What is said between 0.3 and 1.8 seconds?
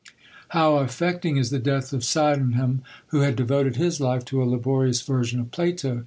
How affecting is the